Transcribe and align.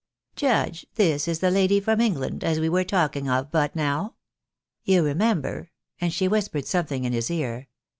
Judge, 0.35 0.87
this 0.95 1.27
is 1.27 1.41
the 1.41 1.51
lady 1.51 1.79
from 1.79 2.01
England, 2.01 2.43
as 2.43 2.59
we 2.59 2.67
were 2.67 2.83
talk 2.83 3.15
ing 3.15 3.29
of 3.29 3.51
but 3.51 3.75
noAV. 3.77 4.15
You 4.83 5.03
remember," 5.03 5.69
and 5.99 6.11
she 6.11 6.27
whispered 6.27 6.65
something 6.65 7.03
in 7.03 7.13
his 7.13 7.29
ear. 7.29 7.67